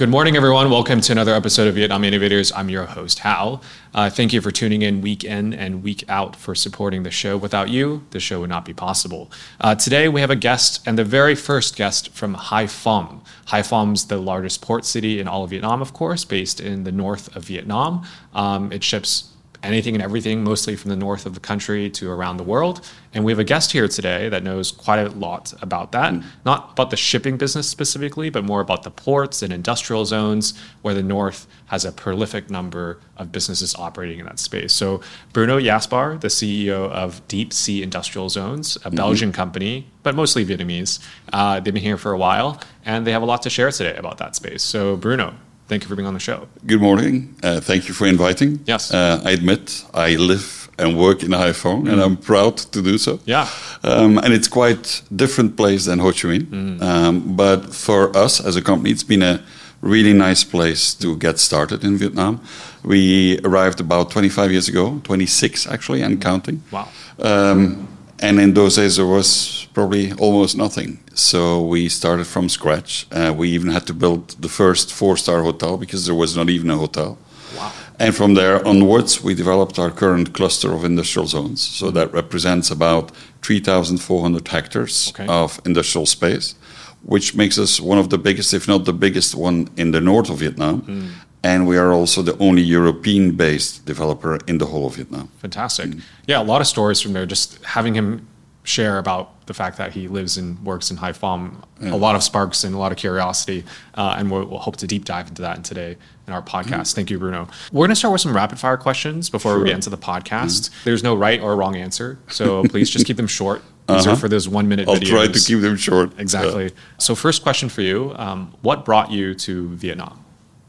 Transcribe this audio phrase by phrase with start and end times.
[0.00, 0.70] Good morning, everyone.
[0.70, 2.52] Welcome to another episode of Vietnam Innovators.
[2.52, 3.60] I'm your host, Hal.
[3.92, 7.36] Uh, thank you for tuning in week in and week out for supporting the show.
[7.36, 9.28] Without you, the show would not be possible.
[9.60, 13.22] Uh, today, we have a guest, and the very first guest from Hai Phong.
[13.46, 17.34] Hai the largest port city in all of Vietnam, of course, based in the north
[17.34, 18.06] of Vietnam.
[18.34, 19.32] Um, it ships
[19.62, 22.86] anything and everything, mostly from the north of the country to around the world.
[23.12, 26.12] And we have a guest here today that knows quite a lot about that.
[26.12, 26.24] Mm.
[26.44, 30.94] Not about the shipping business specifically, but more about the ports and industrial zones where
[30.94, 34.72] the north has a prolific number of businesses operating in that space.
[34.72, 35.00] So,
[35.32, 38.96] Bruno Jaspaert, the CEO of DEEP C Industrial Zones, a mm-hmm.
[38.96, 41.00] Belgian company, but mostly Vietnamese,
[41.32, 43.96] uh, they've been here for a while and they have a lot to share today
[43.96, 44.62] about that space.
[44.62, 45.34] So, Bruno,
[45.68, 46.48] Thank you for being on the show.
[46.66, 47.34] Good morning.
[47.42, 48.60] Uh, thank you for inviting.
[48.64, 48.92] Yes.
[48.92, 51.92] Uh, I admit I live and work in Hai mm.
[51.92, 53.20] and I'm proud to do so.
[53.26, 53.48] Yeah.
[53.82, 56.46] Um, and it's quite different place than Ho Chi Minh.
[56.46, 56.82] Mm.
[56.82, 59.42] Um, but for us as a company, it's been a
[59.82, 62.40] really nice place to get started in Vietnam.
[62.82, 66.62] We arrived about 25 years ago, 26 actually, and counting.
[66.70, 66.88] Wow.
[67.18, 67.88] Um,
[68.20, 70.98] and in those days, there was probably almost nothing.
[71.14, 73.06] So we started from scratch.
[73.12, 76.70] Uh, we even had to build the first four-star hotel because there was not even
[76.70, 77.18] a hotel.
[77.56, 77.72] Wow.
[77.98, 81.60] And from there onwards, we developed our current cluster of industrial zones.
[81.60, 81.96] So mm-hmm.
[81.96, 83.10] that represents about
[83.42, 85.26] 3,400 hectares okay.
[85.28, 86.54] of industrial space,
[87.02, 90.30] which makes us one of the biggest, if not the biggest one in the north
[90.30, 90.82] of Vietnam.
[90.82, 91.10] Mm
[91.42, 95.28] and we are also the only European based developer in the whole of Vietnam.
[95.38, 95.90] Fantastic.
[95.90, 96.02] Mm.
[96.26, 98.26] Yeah, a lot of stories from there, just having him
[98.64, 101.54] share about the fact that he lives and works in Hai yeah.
[101.80, 103.64] a lot of sparks and a lot of curiosity.
[103.94, 106.88] Uh, and we'll, we'll, hope to deep dive into that in today in our podcast.
[106.88, 106.94] Mm.
[106.94, 107.48] Thank you, Bruno.
[107.72, 109.60] We're going to start with some rapid fire questions before sure.
[109.60, 110.68] we get into the podcast.
[110.68, 110.84] Mm.
[110.84, 113.62] There's no right or wrong answer, so please just keep them short.
[113.88, 114.12] These uh-huh.
[114.12, 115.08] are for those one minute I'll videos.
[115.08, 116.12] try to keep them short.
[116.18, 116.64] Exactly.
[116.64, 116.70] Yeah.
[116.98, 120.22] So, first question for you um, What brought you to Vietnam?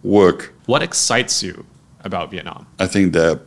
[0.04, 0.54] Work.
[0.66, 1.66] What excites you
[2.04, 2.68] about Vietnam?
[2.80, 3.42] I think the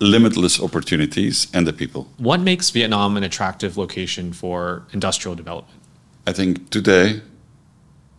[0.00, 2.08] limitless opportunities and the people.
[2.16, 5.80] What makes Vietnam an attractive location for industrial development?
[6.26, 7.20] I think today,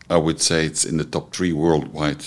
[0.09, 2.25] I would say it's in the top three worldwide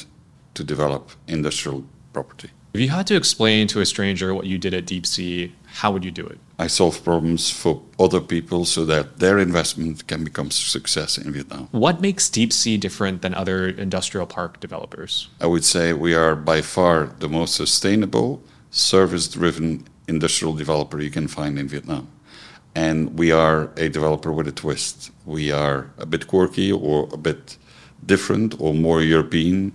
[0.54, 2.50] to develop industrial property.
[2.74, 5.92] If you had to explain to a stranger what you did at DEEP C, how
[5.92, 6.38] would you do it?
[6.58, 11.68] I solve problems for other people so that their investment can become success in Vietnam.
[11.70, 15.28] What makes DEEP C different than other industrial park developers?
[15.40, 21.10] I would say we are by far the most sustainable, service driven industrial developer you
[21.10, 22.08] can find in Vietnam.
[22.74, 25.10] And we are a developer with a twist.
[25.26, 27.56] We are a bit quirky or a bit
[28.04, 29.72] different or more European,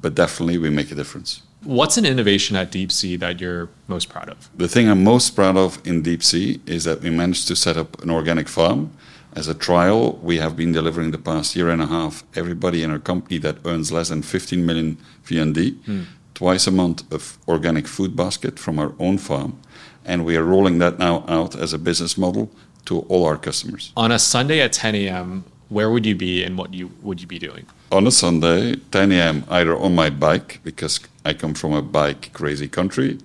[0.00, 1.42] but definitely we make a difference.
[1.64, 4.48] What's an innovation at DEEP C that you're most proud of?
[4.56, 7.76] The thing I'm most proud of in DEEP C is that we managed to set
[7.76, 8.92] up an organic farm.
[9.34, 12.90] As a trial, we have been delivering the past year and a half everybody in
[12.90, 16.02] our company that earns less than 15 million VND hmm.
[16.34, 19.60] twice a month of organic food basket from our own farm.
[20.04, 22.50] And we are rolling that now out as a business model
[22.86, 23.92] to all our customers.
[23.96, 27.26] On a Sunday at 10 a.m., where would you be and what you would you
[27.26, 27.66] be doing?
[27.92, 32.32] On a Sunday, 10 a.m., either on my bike because I come from a bike
[32.32, 33.18] crazy country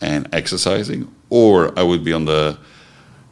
[0.00, 2.58] and exercising, or I would be on the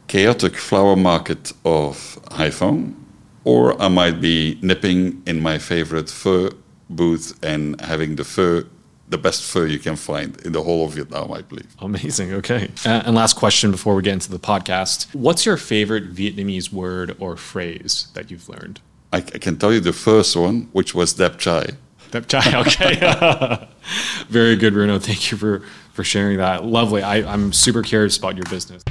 [0.07, 2.95] chaotic flower market of Hai Phong,
[3.43, 6.51] or I might be nipping in my favorite pho
[6.89, 8.63] booth and having the pho
[9.09, 11.75] the best pho you can find in the whole of Vietnam, I believe.
[11.79, 12.33] Amazing.
[12.33, 12.69] Okay.
[12.85, 17.15] Uh, and last question before we get into the podcast What's your favorite Vietnamese word
[17.19, 18.79] or phrase that you've learned?
[19.11, 21.65] I, I can tell you the first one, which was Dap Chai.
[22.11, 23.67] Dap Chai, okay.
[24.29, 24.99] Very good, Bruno.
[24.99, 25.63] Thank you for,
[25.93, 26.65] for sharing that.
[26.65, 27.01] Lovely.
[27.01, 28.83] I, I'm super curious about your business.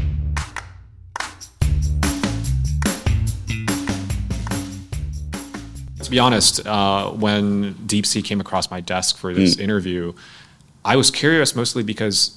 [6.03, 9.61] to be honest, uh, when DEEP C came across my desk for this mm.
[9.61, 10.13] interview,
[10.85, 12.37] I was curious mostly because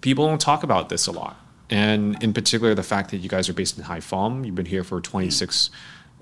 [0.00, 1.36] people don't talk about this a lot.
[1.68, 4.64] And in particular, the fact that you guys are based in Hai Phong, you've been
[4.64, 5.68] here for 26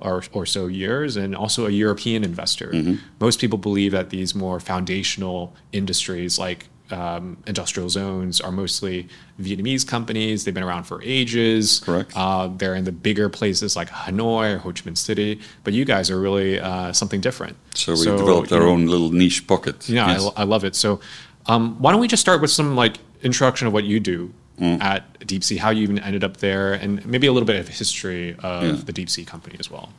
[0.00, 2.68] or, or so years, and also a European investor.
[2.68, 2.96] Mm-hmm.
[3.20, 9.08] Most people believe that these more foundational industries like um, industrial zones are mostly
[9.40, 10.44] Vietnamese companies.
[10.44, 11.80] They've been around for ages.
[11.80, 12.12] Correct.
[12.14, 15.40] Uh, they're in the bigger places like Hanoi or Ho Chi Minh City.
[15.64, 17.56] But you guys are really uh, something different.
[17.74, 19.88] So we so, developed our know, own little niche pocket.
[19.88, 20.30] Yeah, yes.
[20.36, 20.74] I, I, love it.
[20.74, 21.00] So
[21.46, 24.80] um, why don't we just start with some like introduction of what you do mm.
[24.82, 27.68] at DEEP C, how you even ended up there, and maybe a little bit of
[27.68, 28.72] history of yeah.
[28.72, 29.90] the DEEP C company as well.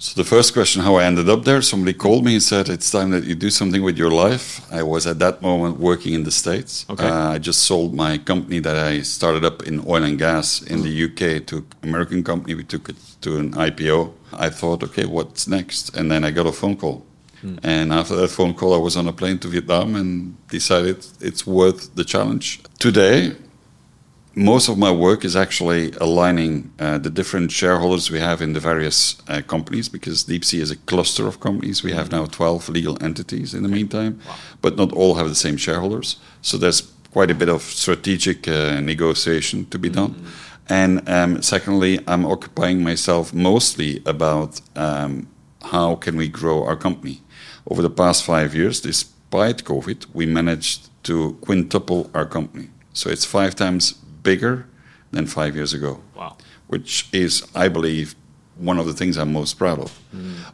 [0.00, 2.88] So the first question, how I ended up there, somebody called me and said, "It's
[2.88, 6.22] time that you do something with your life." I was at that moment working in
[6.22, 6.86] the states.
[6.88, 7.08] Okay.
[7.08, 10.82] Uh, I just sold my company that I started up in oil and gas in
[10.82, 12.54] the UK to American company.
[12.54, 14.12] We took it to an IPO.
[14.32, 15.96] I thought, okay, what's next?
[15.96, 17.04] And then I got a phone call.
[17.62, 21.46] And after that phone call, I was on a plane to Vietnam and decided it's
[21.46, 22.60] worth the challenge.
[22.78, 23.32] Today,
[24.38, 28.60] most of my work is actually aligning uh, the different shareholders we have in the
[28.60, 31.82] various uh, companies because DEEP C is a cluster of companies.
[31.82, 34.20] We have now 12 legal entities in the meantime,
[34.62, 36.20] but not all have the same shareholders.
[36.40, 36.82] So there's
[37.12, 40.14] quite a bit of strategic uh, negotiation to be done.
[40.68, 45.26] And um, secondly, I'm occupying myself mostly about um,
[45.62, 47.22] how can we grow our company.
[47.68, 52.68] Over the past five years, despite COVID, we managed to quintuple our company.
[52.92, 53.94] So it's five times
[54.30, 54.56] bigger
[55.14, 55.92] than five years ago.
[56.18, 56.32] Wow.
[56.72, 56.92] Which
[57.24, 57.32] is,
[57.64, 58.08] I believe,
[58.70, 59.90] one of the things I'm most proud of.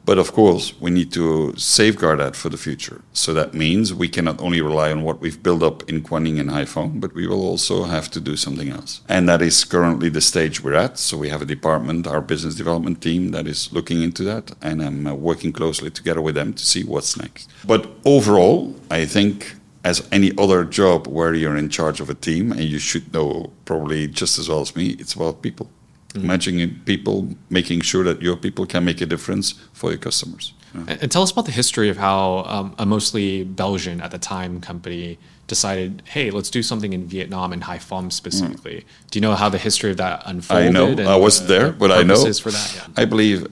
[0.08, 1.26] But of course, we need to
[1.56, 2.98] safeguard that for the future.
[3.12, 6.38] So that means we cannot only rely on what we've built up in Quang Ninh
[6.42, 8.92] and Haiphong, but we will also have to do something else.
[9.08, 10.98] And that is currently the stage we're at.
[10.98, 14.52] So we have a department, our business development team, that is looking into that.
[14.60, 17.50] And I'm uh, working closely together with them to see what's next.
[17.72, 22.50] But overall, I think as any other job where you're in charge of a team,
[22.50, 25.70] and you should know probably just as well as me, it's about people.
[26.16, 30.54] Managing people, making sure that your people can make a difference for your customers.
[30.72, 30.96] Yeah.
[31.00, 34.60] And, tell us about the history of how um, a mostly Belgian at the time
[34.60, 38.84] company decided, hey, let's do something in Vietnam and Haiphong specifically.
[39.10, 40.68] Do you know how the history of that unfolded?
[40.68, 41.12] I know.
[41.12, 42.32] I wasn't uh, there, but I know.
[42.34, 42.74] for that.
[42.76, 43.02] Yeah.
[43.02, 43.48] I believe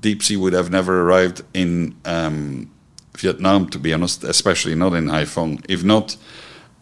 [0.00, 2.70] DEEP C would have never arrived in um,
[3.20, 6.16] Vietnam, to be honest, especially not in Haiphong, if not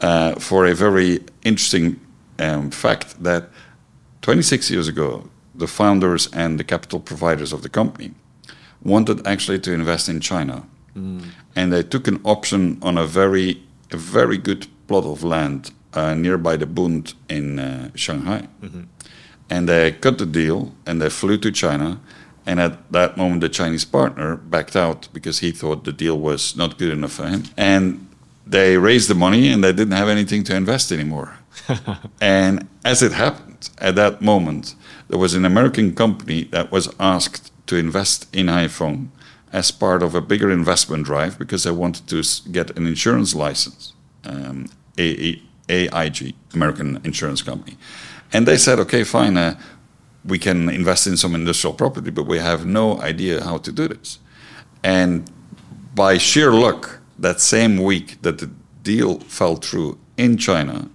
[0.01, 1.99] uh, for a very interesting
[2.39, 3.49] um, fact that
[4.23, 8.11] 26 years ago, the founders and the capital providers of the company
[8.83, 10.63] wanted actually to invest in China.
[11.55, 16.15] And they took an option on a very, a very good plot of land uh,
[16.15, 18.49] nearby the Bund in uh, Shanghai.
[19.51, 22.01] And they cut the deal and they flew to China.
[22.47, 26.57] And at that moment, the Chinese partner backed out because he thought the deal was
[26.57, 27.45] not good enough for him.
[27.57, 28.07] And
[28.47, 31.39] they raised the money and they didn't have anything to invest anymore.
[32.21, 34.77] and as it happened, at that moment,
[35.09, 39.09] there was an American company that was asked to invest in Haiphong
[39.53, 43.93] as part of a bigger investment drive because they wanted to get an insurance license,
[44.25, 44.67] um,
[44.99, 47.77] AIG, American insurance company.
[48.33, 49.59] And they said, okay, fine, uh,
[50.27, 53.89] we can invest in some industrial property, but we have no idea how to do
[53.89, 54.19] this.
[54.83, 55.31] And
[55.95, 58.51] by sheer luck, that same week that the
[58.83, 60.89] deal fell through in China,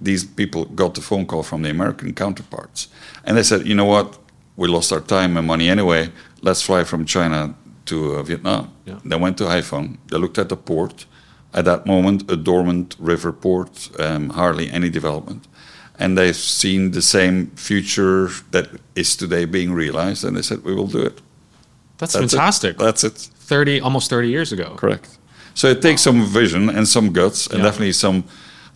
[0.00, 2.88] these people got the phone call from the American counterparts.
[3.24, 4.18] And they said, you know what?
[4.56, 6.10] We lost our time and money anyway.
[6.40, 7.54] Let's fly from China
[7.86, 8.72] to uh, Vietnam.
[8.84, 8.98] Yeah.
[9.04, 9.98] They went to Haiphong.
[10.08, 11.06] They looked at the port.
[11.52, 15.48] At that moment, a dormant river port, um, hardly any development.
[15.98, 20.24] And they've seen the same future that is today being realized.
[20.24, 21.20] And they said, we will do it.
[21.98, 22.36] That's, That's it.
[22.36, 22.78] fantastic.
[22.78, 23.14] That's it.
[23.14, 24.74] 30, almost 30 years ago.
[24.76, 25.18] Correct.
[25.54, 27.64] So it takes some vision and some guts, and Yeah.
[27.64, 28.22] definitely some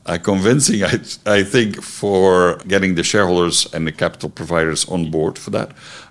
[0.07, 0.83] uh, convincing.
[0.83, 5.71] I, I think for getting the shareholders and the capital providers on board for that,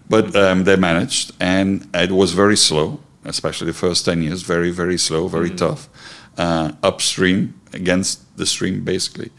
[0.10, 4.44] but um, they managed, and it was very slow, especially the first ten years.
[4.44, 5.90] Very very slow, very tough,
[6.38, 9.30] uh, upstream against the stream basically,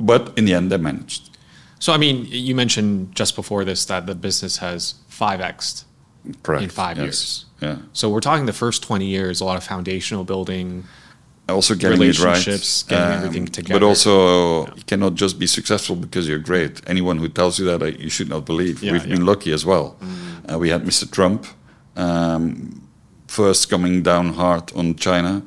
[0.00, 1.30] but in the end they managed.
[1.78, 5.84] So, I mean, you mentioned just before this that the business has 5x
[6.24, 7.04] in five yes.
[7.04, 7.44] years.
[7.62, 7.76] Yeah.
[7.92, 10.84] So, we're talking the first 20 years, a lot of foundational building.
[11.48, 13.80] also getting it right, Um, Relationships, getting everything together.
[13.80, 16.82] But also, you cannot just be successful because you're great.
[16.86, 18.82] Anyone who tells you that, uh, you should not believe.
[18.82, 19.14] Yeah, We've yeah.
[19.14, 19.96] been lucky as well.
[20.50, 21.10] Uh, we had Mr.
[21.10, 21.46] Trump
[21.96, 22.82] um,
[23.26, 25.42] first coming down hard on China,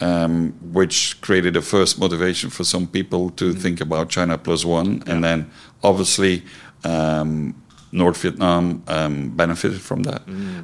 [0.00, 5.02] um, which created a first motivation for some people to think about China plus one,
[5.06, 5.50] and then
[5.82, 6.44] obviously.
[6.84, 7.54] Um,
[7.90, 10.22] North Vietnam um, benefited from that.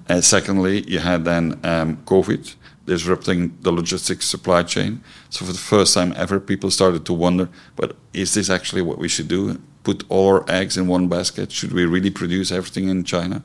[0.08, 2.54] And secondly, you had then um, COVID
[2.86, 5.02] disrupting the logistics supply chain.
[5.30, 8.98] So for the first time ever, people started to wonder, but is this actually what
[8.98, 9.58] we should do?
[9.84, 11.52] Put all our eggs in one basket?
[11.52, 13.42] Should we really produce everything in China?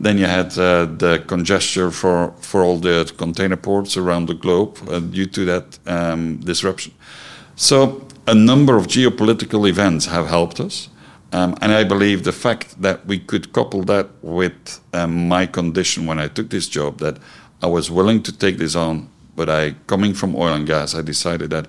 [0.00, 4.78] Then you had uh, the congestion for, for all the container ports around the globe
[4.88, 6.92] uh, due to that um, disruption.
[7.54, 10.88] So a number of geopolitical events have helped us.
[11.32, 16.06] Um, and I believe the fact that we could couple that with um, my condition
[16.06, 17.18] when I took this job, that
[17.62, 21.02] I was willing to take this on, but I, coming from oil and gas, I
[21.02, 21.66] decided that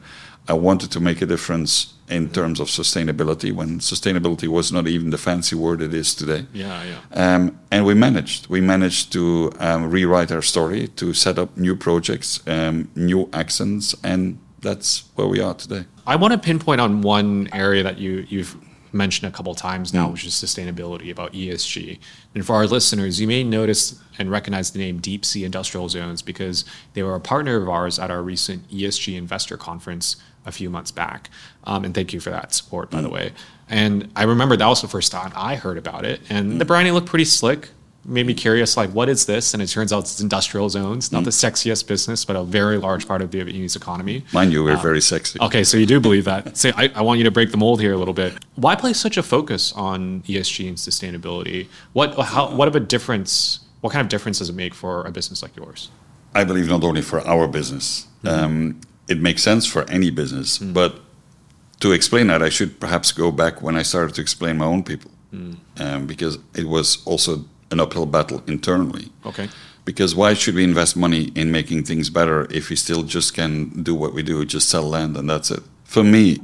[0.48, 5.10] I wanted to make a difference in terms of sustainability when sustainability was not even
[5.10, 6.46] the fancy word it is today.
[6.54, 7.36] Yeah, yeah.
[7.36, 8.48] Um, and we managed.
[8.48, 13.94] We managed to um, rewrite our story, to set up new projects, um, new accents,
[14.04, 15.86] and that's where we are today.
[16.06, 18.56] I want to pinpoint on one area that you, you've
[18.94, 22.00] mentioned a couple times now, which is sustainability about ESG.
[22.34, 26.22] And for our listeners, you may notice and recognize the name DEEP C Industrial Zones
[26.22, 30.16] because they were a partner of ours at our recent ESG investor conference
[30.48, 31.30] a few months back.
[31.66, 33.34] Um, and thank you for that support, by the way.
[33.70, 36.22] And I remember that was the first time I heard about it.
[36.30, 37.70] And the branding looked pretty slick.
[38.06, 39.54] Made me curious like what is this?
[39.54, 43.06] And it turns out it's industrial zones not the sexiest business but a very large
[43.06, 44.24] part of the Vietnamese economy.
[44.32, 45.38] Mind you, we're very sexy.
[45.42, 46.56] okay so you do believe that.
[46.62, 48.32] So I, I want you to break the mold here a little bit.
[48.56, 51.68] Why place such a focus on esg and sustainability?
[51.92, 55.12] What how what of a difference what kind of difference does it make for a
[55.12, 55.90] business like yours?
[56.34, 60.58] I believe not only for our business, um, it makes sense for any business.
[60.58, 61.00] But
[61.80, 64.84] to explain that, I should perhaps go back when I started to explain my own
[64.84, 65.12] people,
[65.78, 69.12] um, because it was also an uphill battle internally.
[69.26, 69.50] okay
[69.86, 73.84] Because why should we invest money in making things better if we still just can
[73.84, 75.64] do what we do, just sell land and that's it?
[75.84, 76.40] For me,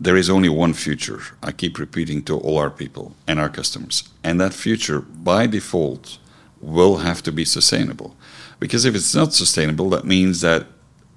[0.00, 1.20] there is only one future.
[1.42, 4.04] I keep repeating to all our people and our customers.
[4.22, 6.18] And that future, by default,
[6.60, 8.10] will have to be sustainable.
[8.60, 10.66] Because if it's not sustainable, that means that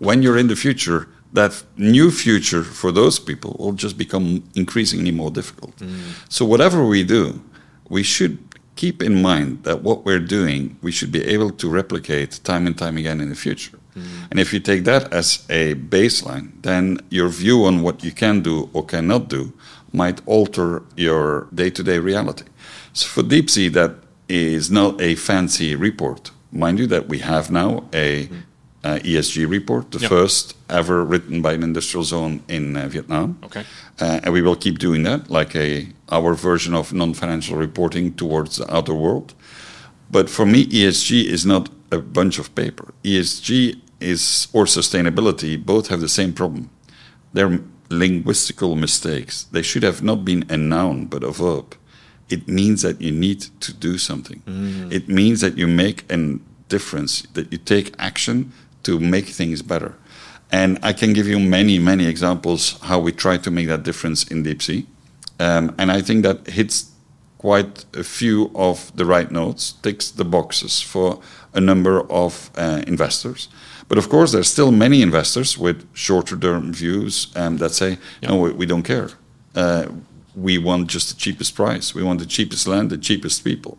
[0.02, 5.12] when you're in the future, that new future for those people will just become increasingly
[5.12, 5.76] more difficult.
[5.78, 6.00] Mm.
[6.28, 7.42] So, whatever we do,
[7.90, 8.38] we should
[8.76, 12.76] keep in mind that what we're doing, we should be able to replicate time and
[12.78, 13.78] time again in the future.
[13.96, 14.04] Mm.
[14.32, 18.42] And if you take that as a baseline, then your view on what you can
[18.42, 19.54] do or cannot do
[19.94, 22.46] might alter your day to day reality.
[22.94, 23.92] So for DEEP C, that
[24.28, 26.32] is not a fancy report.
[26.52, 28.44] Mind you, that we have now a mm.
[28.84, 30.10] Uh, ESG report, the Yep.
[30.10, 33.38] first ever written by an industrial zone in uh, Vietnam.
[33.44, 33.64] okay
[34.00, 38.56] Uh, and we will keep doing that, like a our version of non-financial reporting towards
[38.56, 39.34] the outer world.
[40.12, 42.86] But for me, ESG is not a bunch of paper.
[43.04, 46.70] ESG is or sustainability both have the same problem.
[47.34, 47.60] They're
[47.90, 49.46] linguistical mistakes.
[49.52, 51.76] They should have not been a noun but a verb.
[52.30, 54.42] It means that you need to do something.
[54.92, 56.18] It means that you make a
[56.70, 58.52] difference, that you take action
[58.84, 59.96] to make things better.
[60.52, 64.24] And I can give you many, many examples how we try to make that difference
[64.26, 64.88] in DEEP C.
[65.40, 66.92] Um, and I think that hits
[67.38, 71.20] quite a few of the right notes, ticks the boxes for
[71.54, 73.48] a number of uh, investors.
[73.88, 78.38] But of course, there's still many investors with shorter term views um, that say, no,
[78.38, 79.10] we, we don't care.
[79.56, 79.88] Uh,
[80.36, 81.96] we want just the cheapest price.
[81.96, 83.78] We want the cheapest land, the cheapest people.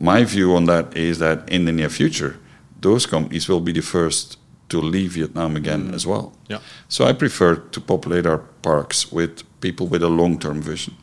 [0.00, 2.38] My view on that is that in the near future,
[2.84, 4.38] those companies will be the first
[4.68, 6.26] to leave Vietnam again as well.
[6.48, 6.60] Yeah.
[6.88, 10.94] So I prefer to populate our parks with people with a long term vision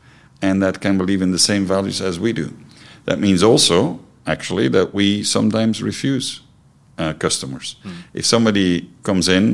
[0.41, 2.47] and that can believe in the same values as we do.
[3.05, 6.41] That means also, actually, that we sometimes refuse
[6.97, 7.75] uh, customers.
[8.13, 9.45] If somebody comes in,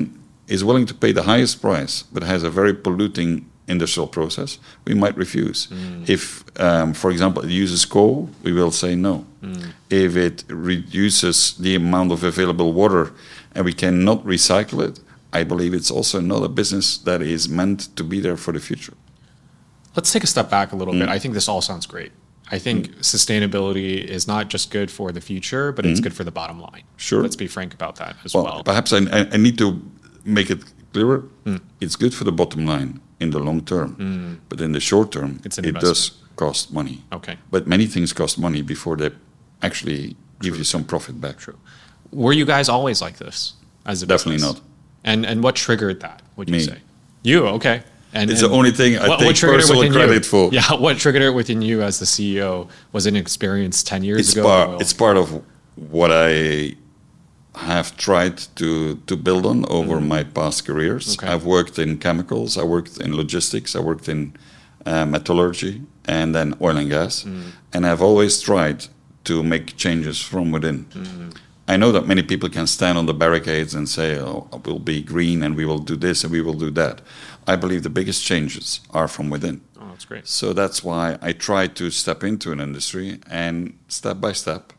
[0.48, 4.94] is willing to pay the highest price, but has a very polluting industrial process, we
[4.94, 5.68] might refuse.
[6.08, 9.26] If, um, for example, it uses coal, we will say no.
[9.90, 13.12] If it reduces the amount of available water
[13.56, 15.00] and we cannot recycle it,
[15.34, 18.60] I believe it's also not a business that is meant to be there for the
[18.60, 18.94] future.
[19.96, 21.00] let's take a step back a little Mm.
[21.00, 21.10] bit.
[21.10, 22.12] I think this all sounds great.
[22.52, 26.32] I think sustainability is not just good for the future, but it's good for the
[26.32, 26.84] bottom line.
[26.86, 27.00] Mm.
[27.08, 27.22] Sure.
[27.24, 28.64] Let's be frank about that as Well, well.
[28.64, 29.68] perhaps I, I, I need to
[30.24, 30.60] make it
[30.94, 31.24] clearer.
[31.82, 34.34] It's good for the bottom line in the long term, hmm.
[34.50, 37.04] but in the short term, it does cost money.
[37.12, 37.38] Okay.
[37.52, 39.12] But many things cost money before they
[39.62, 41.38] actually give you some profit back.
[41.38, 41.58] True.
[42.12, 43.54] Were you guys always like this
[43.86, 44.54] as a Definitely business?
[44.56, 44.62] not.
[45.04, 46.22] And and what triggered that?
[46.36, 46.60] Would you Me.
[46.60, 46.78] say?
[47.24, 47.84] You okay?
[48.14, 50.30] And It's and the only thing I take triggered it personal credit you?
[50.30, 50.50] for.
[50.54, 52.70] Yeah, what triggered it within you as the CEO?
[52.92, 54.44] Was an experience ten years It's ago?
[54.44, 54.82] part.
[54.82, 55.44] It's part of
[55.76, 56.76] what I
[57.58, 61.16] have tried to to build on over my past careers.
[61.16, 61.28] Okay.
[61.28, 62.58] I've worked in chemicals.
[62.58, 63.76] I worked in logistics.
[63.76, 64.34] I worked in
[64.86, 67.24] uh, metallurgy and then oil and gas.
[67.24, 67.52] Mm.
[67.74, 68.86] And I've always tried
[69.26, 70.86] to make changes from within.
[71.68, 75.02] I know that many people can stand on the barricades and say, "Oh, we'll be
[75.02, 77.02] green and we will do this and we will do that."
[77.46, 79.62] I believe the biggest changes are from within.
[79.80, 80.28] oh, that's great.
[80.28, 84.74] So that's why I try to step into an industry and step by step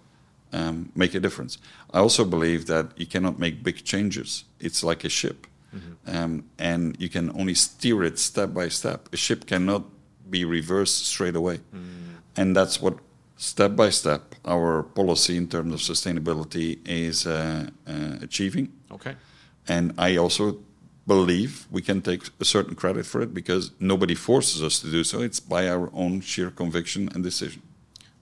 [0.52, 1.58] um, make a difference.
[1.92, 4.44] I also believe that you cannot make big changes.
[4.60, 5.46] It's like a ship,
[6.06, 9.08] um, and you can only steer it step by step.
[9.12, 9.84] A ship cannot
[10.30, 11.60] be reversed straight away,
[12.36, 12.98] and that's what
[13.36, 18.72] step by step our policy in terms of sustainability is uh, uh, achieving.
[18.90, 19.14] Okay.
[19.68, 20.58] And I also
[21.06, 25.04] believe we can take a certain credit for it because nobody forces us to do
[25.04, 25.20] so.
[25.22, 27.62] It's by our own sheer conviction and decision.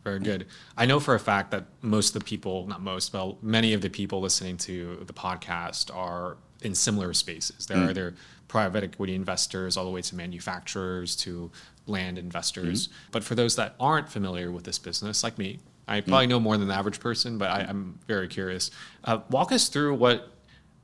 [0.07, 0.47] Very good.
[0.77, 3.81] I know for a fact that most of the people, not most, but many of
[3.81, 7.67] the people listening to the podcast are in similar spaces.
[7.67, 7.91] There are mm.
[7.91, 8.15] either
[8.47, 11.51] private equity investors all the way to manufacturers to
[11.87, 12.87] land investors.
[12.87, 13.09] Mm-hmm.
[13.11, 15.59] But for those that aren't familiar with this business, like me,
[15.89, 16.07] I mm.
[16.07, 18.71] probably know more than the average person, but I, I'm very curious.
[19.03, 20.31] Uh, walk us through what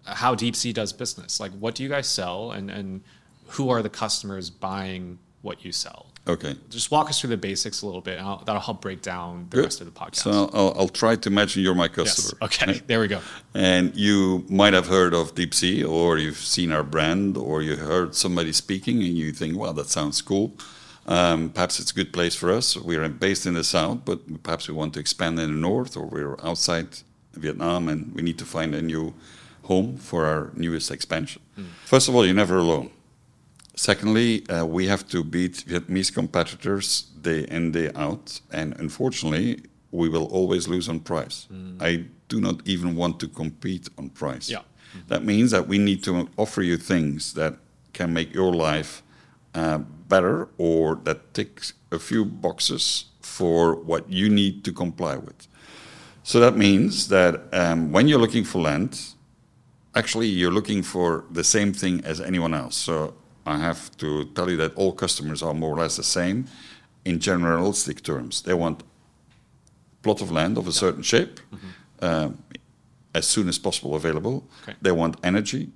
[0.05, 1.39] how DEEP C does business.
[1.39, 3.03] Like, what do you guys sell, and and
[3.51, 6.07] who are the customers buying what you sell?
[6.27, 6.55] Okay.
[6.71, 9.49] Just walk us through the basics a little bit, and I'll, that'll help break down
[9.51, 9.65] the Good.
[9.65, 10.17] rest of the podcast.
[10.17, 11.95] So I'll, I'll try to imagine you're my yes.
[11.95, 12.39] customer.
[12.43, 12.81] Okay.
[12.87, 13.21] There we go.
[13.55, 17.77] And you might have heard of DEEP C, or you've seen our brand, or you
[17.77, 20.53] heard somebody speaking, and you think, "Wow, that sounds cool.
[21.07, 22.77] Um, perhaps it's a good place for us.
[22.77, 26.07] We're based in the south, but perhaps we want to expand in the north, or
[26.07, 26.87] we're outside
[27.35, 29.13] Vietnam, and we need to find a new
[29.65, 31.43] home for our newest expansion."
[31.85, 32.91] First of all, you're never alone.
[33.75, 40.09] Secondly, uh, we have to beat Vietnamese competitors day in, day out, and unfortunately, we
[40.09, 41.47] will always lose on price.
[41.81, 44.51] I do not even want to compete on price.
[44.51, 44.63] Yeah.
[45.09, 47.55] That means that we need to offer you things that
[47.93, 49.03] can make your life
[49.55, 55.47] uh, better or that ticks a few boxes for what you need to comply with.
[56.23, 59.01] So that means that um, when you're looking for land,
[59.95, 62.77] actually you're looking for the same thing as anyone else.
[62.77, 63.15] So
[63.45, 66.47] I have to tell you that all customers are more or less the same
[67.05, 68.43] in generalistic terms.
[68.43, 68.83] They want
[70.03, 71.41] plot of land of a certain shape,
[72.01, 72.43] um,
[73.15, 74.49] as soon as possible available.
[74.63, 74.75] Okay.
[74.81, 75.71] They want energy,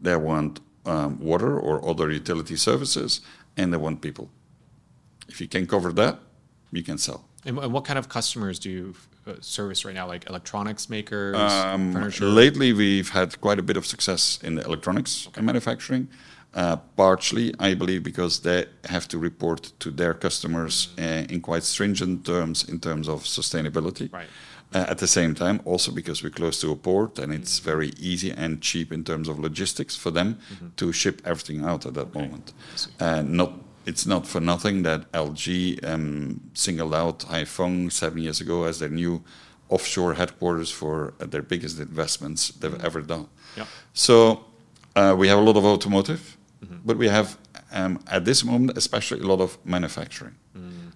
[0.00, 3.20] they want um, water or other utility services,
[3.56, 4.28] and they want people.
[5.28, 6.18] If you can cover that,
[6.72, 7.24] you can sell.
[7.44, 8.94] And, and what kind of customers do you
[9.26, 10.06] uh, service right now?
[10.06, 12.24] Like electronics makers, Um, furniture.
[12.26, 16.08] Lately, we've had quite a bit of success in the electronics manufacturing.
[16.52, 21.62] Uh, partially, I believe, because they have to report to their customers uh, in quite
[21.62, 24.12] stringent terms in terms of sustainability.
[24.12, 24.26] Right.
[24.72, 27.90] Uh, at the same time, also because we're close to a port and it's very
[27.98, 30.38] easy and cheap in terms of logistics for them
[30.76, 32.52] to ship everything out at that moment.
[33.00, 33.52] Uh, not
[33.86, 38.88] it's not for nothing that LG um, singled out Haiphong seven years ago as their
[38.88, 39.22] new
[39.68, 43.26] offshore headquarters for uh, their biggest investments they've ever done.
[43.56, 43.66] Yeah.
[43.92, 44.44] So
[44.94, 46.36] uh, we have a lot of automotive,
[46.84, 47.38] but we have
[47.72, 50.34] um, at this moment especially a lot of manufacturing,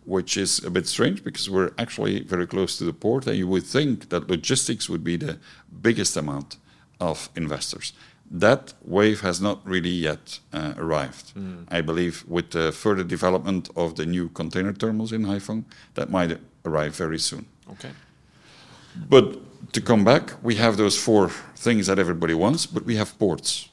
[0.05, 3.49] which is a bit strange because we're actually very close to the port, and you
[3.49, 5.39] would think that logistics would be the
[5.83, 6.57] biggest amount
[7.01, 7.93] of investors.
[8.31, 11.33] That wave has not really yet uh, arrived.
[11.69, 16.39] I believe with the further development of the new container terminals in Haiphong, that might
[16.65, 17.47] arrive very soon.
[17.71, 17.91] Okay.
[19.09, 19.27] But
[19.73, 23.69] to come back, we have those four things that everybody wants, but we have ports.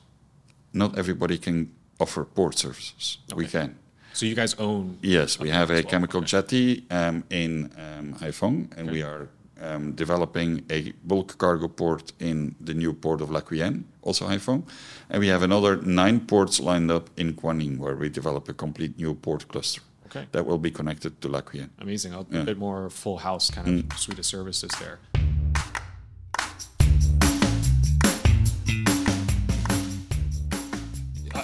[0.73, 3.17] Not everybody can offer port services.
[3.35, 3.75] We can.
[4.13, 4.97] So you guys own.
[5.01, 5.83] Yes, we have a well.
[5.83, 6.27] chemical Okay.
[6.27, 9.29] jetty um, in um, Haiphong, and we are
[9.61, 14.63] um, developing a bulk cargo port in the new port of Lach Huyen, also Haiphong.
[15.09, 18.53] And we have another nine ports lined up in Quang Ninh, where we develop a
[18.53, 20.25] complete new port cluster Okay.
[20.33, 21.69] that will be connected to Lach Huyen.
[21.79, 22.13] Amazing.
[22.13, 22.41] A Yeah.
[22.41, 22.45] Mm.
[22.45, 24.97] bit more full house kind of suite of services there.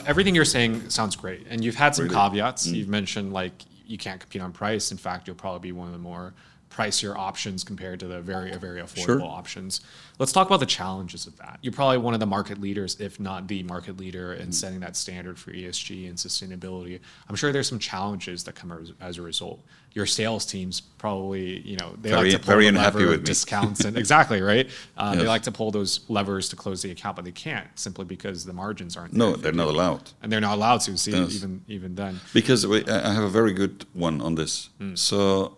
[0.08, 2.16] Everything you're saying sounds great, and you've had some Really?
[2.16, 2.30] Mm.
[2.30, 2.66] caveats.
[2.68, 3.52] You've mentioned like
[3.86, 4.90] you can't compete on price.
[4.92, 6.34] In fact, you'll probably be one of the more
[6.78, 9.22] pricier options compared to the very very affordable Sure.
[9.24, 9.82] options.
[10.20, 11.60] Let's talk about the challenges of that.
[11.62, 14.40] You're probably one of the market leaders, if not the market leader, Mm.
[14.42, 17.00] in setting that standard for ESG and sustainability.
[17.30, 19.60] I'm sure there's some challenges that come as, as a result.
[19.94, 23.26] Your sales teams probably, you know, they Very- like to pull very unhappy lever with
[23.26, 24.70] discounts and exactly right.
[24.98, 28.06] Uh, They like to pull those levers to close the account, but they can't simply
[28.06, 29.14] because the margins aren't.
[29.14, 30.12] No, they're not allowed.
[30.22, 30.98] and they're not allowed to.
[30.98, 31.36] See, Yes.
[31.36, 32.20] even even then.
[32.34, 34.70] Because we, I I have a very good one on this.
[34.80, 34.96] Hmm.
[34.96, 35.58] So,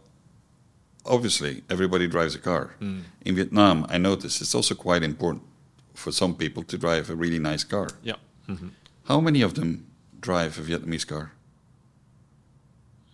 [1.06, 2.76] obviously, everybody drives a car.
[2.80, 3.02] Hmm.
[3.22, 5.44] In Vietnam, I notice it's also quite important
[5.94, 7.90] for some people to drive a really nice car.
[8.04, 8.20] Yep.
[9.06, 9.86] How many of them
[10.20, 11.34] drive a Vietnamese car?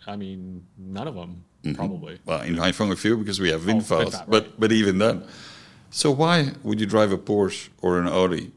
[0.08, 1.76] I mean, none of them Mm-hmm.
[1.76, 2.20] probably.
[2.26, 4.30] Well, in Haiphong a few because we have VinFast, VinFast, right.
[4.30, 5.24] but but even then.
[5.90, 8.52] So why would you drive a Porsche or an Audi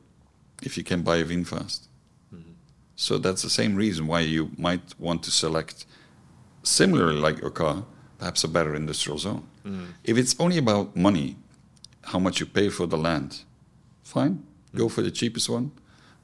[0.63, 1.89] if you can buy a VinFast?
[2.35, 2.53] Mm-hmm.
[2.97, 5.87] So that's the same reason why you might want to select,
[6.63, 7.85] similarly like your car,
[8.19, 9.43] perhaps a better industrial zone.
[9.65, 9.87] Mm.
[10.05, 11.37] If it's only about money,
[12.03, 13.41] how much you pay for the land,
[14.03, 14.43] fine,
[14.75, 14.79] Mm.
[14.79, 15.71] go for the cheapest one,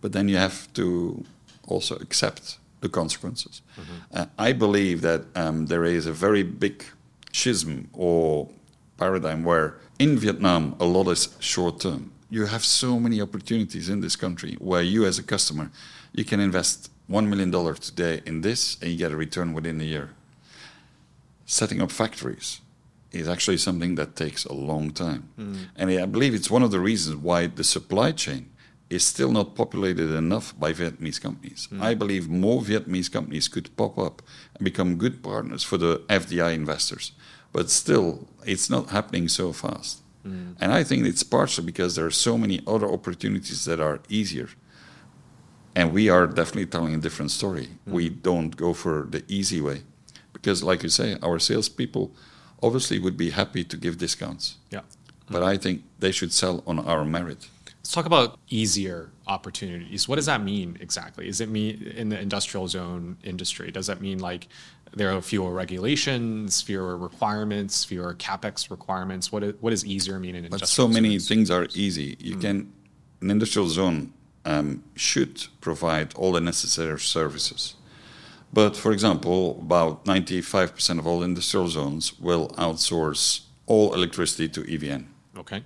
[0.01, 1.25] but then you have to
[1.67, 3.63] also accept the consequences.
[3.79, 4.19] Mm-hmm.
[4.19, 6.85] Uh, I believe that um, there is a very big
[7.33, 8.49] schism or
[8.99, 12.11] paradigm where in Vietnam a lot is short term.
[12.31, 15.71] You have so many opportunities in this country where you as a customer
[16.13, 19.81] you can invest one million dollars today in this and you get a return within
[19.81, 20.11] a year.
[21.47, 22.61] Setting up factories
[23.13, 25.29] is actually something that takes a long time.
[25.37, 25.55] Hmm.
[25.77, 28.51] And I believe it's one of the reasons why the supply chain
[28.91, 31.67] is still not populated enough by Vietnamese companies.
[31.71, 31.83] Hmm.
[31.83, 34.23] I believe more Vietnamese companies could pop up
[34.55, 37.13] and become good partners for the FDI investors.
[37.53, 40.03] But still, it's not happening so fast.
[40.23, 40.53] Hmm.
[40.61, 44.49] And I think it's partially because there are so many other opportunities that are easier.
[45.77, 47.69] And we are definitely telling a different story.
[47.87, 49.83] We don't go for the easy way.
[50.45, 52.13] Because, like you say, our salespeople
[52.63, 54.57] obviously would be happy to give discounts.
[54.71, 54.83] Yeah.
[55.31, 57.49] But I think they should sell on our merit.
[57.79, 60.07] Let's talk about easier opportunities.
[60.07, 61.29] What does that mean exactly?
[61.29, 63.71] Is it mean in the industrial zone industry?
[63.71, 64.49] Does that mean like
[64.93, 69.33] there are fewer regulations, fewer requirements, fewer capex requirements?
[69.33, 70.61] What is, what does easier mean in industrial?
[70.61, 71.29] But so many zones?
[71.29, 72.19] things are easy.
[72.21, 72.71] You can,
[73.23, 74.13] an industrial zone
[74.45, 77.77] um, should provide all the necessary services.
[78.55, 85.07] But for example, about 95% of all industrial zones will outsource all electricity to EVN.
[85.37, 85.63] Okay.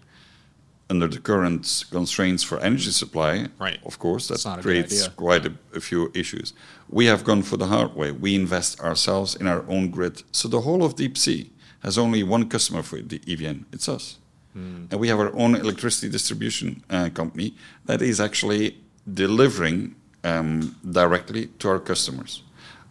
[0.90, 3.78] Under the current constraints for energy supply, Right.
[3.84, 6.54] of course, that creates quite a, a few issues.
[6.88, 8.10] We have gone for the hard way.
[8.10, 10.22] We invest ourselves in our own grid.
[10.32, 13.64] So the whole of DEEP C has only one customer for the EVN.
[13.70, 14.16] It's us.
[14.54, 14.86] Hmm.
[14.90, 18.78] And we have our own electricity distribution uh, company that is actually
[19.12, 22.42] delivering um, directly to our customers.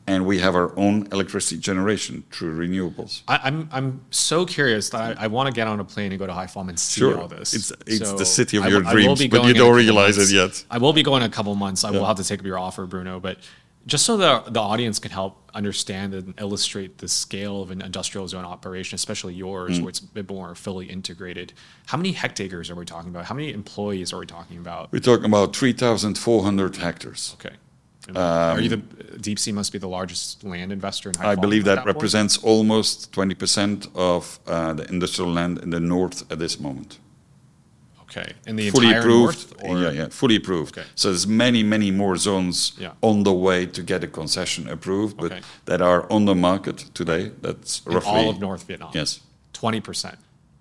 [0.10, 3.24] And we have our own electricity generation through renewables.
[3.28, 6.20] I, I'm I'm so curious that I, I want to get on a plane and
[6.20, 7.20] go to High Haiphong and see Sure.
[7.20, 7.54] all this.
[7.54, 10.64] It's- it's So the city of your will- dreams, but you don't realize it yet.
[10.72, 11.84] I will be going in a couple months.
[11.84, 13.20] I will have to take up your offer, Bruno.
[13.20, 13.40] But
[13.86, 18.28] just so the the audience can help understand and illustrate the scale of an industrial
[18.30, 19.82] zone operation, especially yours, Mm.
[19.82, 21.52] where it's a bit more fully integrated.
[21.88, 23.26] How many hectares are we talking about?
[23.26, 24.92] How many employees are we talking about?
[24.94, 27.36] We're talking about 3,400 hectares.
[27.40, 27.56] Okay.
[28.08, 28.78] And are you the
[29.20, 31.24] DEEP C must be the largest land investor in Haiphong?
[31.26, 31.96] Um, I believe at that point?
[31.96, 37.00] represents almost 20% of uh, the industrial land in the north at this moment.
[38.10, 39.52] Okay, in the fully entire approved.
[39.62, 40.78] north, or yeah, yeah, fully approved.
[40.78, 40.88] Okay.
[40.96, 42.92] So there's many, many more zones Yeah.
[43.02, 45.42] on the way to get a concession approved, but Okay.
[45.66, 47.32] that are on the market today.
[47.42, 48.92] That's in roughly all of North Vietnam.
[48.94, 49.20] Yes,
[49.52, 50.18] twenty percent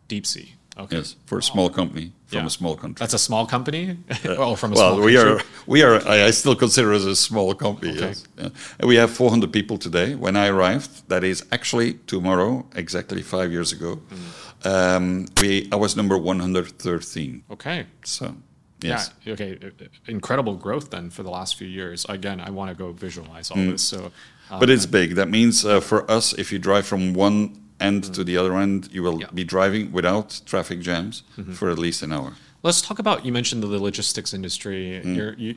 [0.08, 0.54] DEEP C.
[0.78, 2.46] Okay, yes, for a small company from Yeah.
[2.46, 2.96] a small country.
[3.02, 3.96] that's a small company.
[4.24, 5.32] well, from a well, small we country.
[5.32, 6.06] are, we are.
[6.08, 7.92] I, I still consider us a small company.
[7.92, 8.08] Okay.
[8.08, 8.24] Yes.
[8.38, 8.86] Yeah.
[8.86, 10.14] We have 400 people today.
[10.14, 14.00] When I arrived, that is actually tomorrow, exactly five years ago.
[14.10, 14.66] Mm.
[14.66, 17.44] Um, we, I was number 113.
[17.50, 17.86] Okay.
[18.04, 18.34] So,
[18.82, 19.12] yes.
[19.24, 19.32] Yeah.
[19.34, 19.58] Okay.
[19.62, 22.04] uh, Incredible growth then for the last few years.
[22.08, 23.56] Again, I want to go visualize Mm.
[23.66, 23.82] all this.
[23.82, 24.12] So,
[24.50, 25.14] uh, But it's big.
[25.14, 28.88] That means uh, for us, if you drive from one end to the other end,
[28.92, 29.18] you will.
[29.20, 29.26] Yeah.
[29.26, 29.36] Mm-hmm.
[29.36, 31.22] be driving without traffic jams
[31.54, 32.32] for at least an hour.
[32.62, 33.24] let's talk about.
[33.26, 35.00] You mentioned the logistics industry.
[35.04, 35.16] Mm.
[35.16, 35.54] You're, you,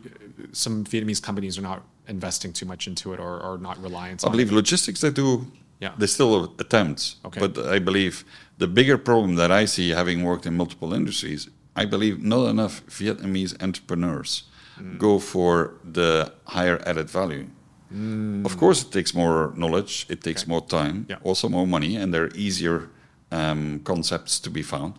[0.51, 4.29] some Vietnamese companies are not investing too much into it, or, or not reliant I
[4.29, 4.55] believe it.
[4.55, 5.45] logistics they do.
[5.79, 5.93] Yeah.
[5.97, 7.15] They still attempt.
[7.25, 7.39] Okay.
[7.39, 8.25] But I believe
[8.57, 12.85] the bigger problem that I see, having worked in multiple industries, I believe not enough
[12.87, 14.43] Vietnamese entrepreneurs
[14.79, 14.97] Mm.
[14.97, 17.45] go for the higher added value.
[18.45, 20.51] Of course, it takes more knowledge, it takes Okay.
[20.51, 21.17] more time, Yeah.
[21.23, 22.89] also more money, and there are easier
[23.31, 24.93] um, concepts to be found.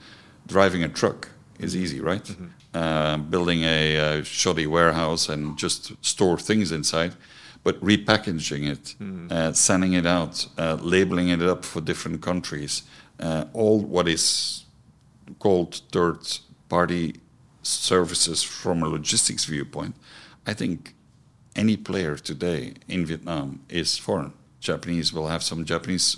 [0.46, 1.84] Driving a truck is Mm-hmm.
[1.84, 2.36] easy, right?
[2.74, 7.12] Uh, building a, uh shoddy warehouse and just store things inside,
[7.64, 9.26] but repackaging it, Mm-hmm.
[9.32, 12.82] uh, sending it out, uh, labeling it up for different countries,
[13.20, 14.64] uh, all what is
[15.38, 16.18] called third
[16.68, 17.14] party
[17.62, 19.94] services from a logistics viewpoint,
[20.46, 20.94] I think
[21.60, 24.32] any player today in Vietnam is foreign.
[24.60, 26.08] Japanese will have some Japanese